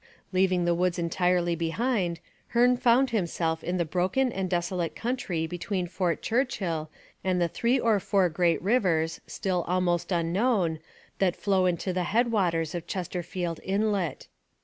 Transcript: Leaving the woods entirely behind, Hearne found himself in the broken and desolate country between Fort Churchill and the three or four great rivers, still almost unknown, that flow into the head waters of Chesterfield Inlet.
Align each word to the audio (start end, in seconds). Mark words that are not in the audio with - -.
Leaving 0.33 0.65
the 0.65 0.73
woods 0.73 0.97
entirely 0.97 1.53
behind, 1.55 2.19
Hearne 2.55 2.75
found 2.75 3.11
himself 3.11 3.63
in 3.63 3.77
the 3.77 3.85
broken 3.85 4.31
and 4.31 4.49
desolate 4.49 4.95
country 4.95 5.45
between 5.45 5.85
Fort 5.85 6.23
Churchill 6.23 6.89
and 7.23 7.39
the 7.39 7.47
three 7.47 7.79
or 7.79 7.99
four 7.99 8.27
great 8.27 8.59
rivers, 8.63 9.21
still 9.27 9.61
almost 9.67 10.11
unknown, 10.11 10.79
that 11.19 11.35
flow 11.35 11.67
into 11.67 11.93
the 11.93 12.05
head 12.05 12.31
waters 12.31 12.73
of 12.73 12.87
Chesterfield 12.87 13.59
Inlet. 13.63 14.25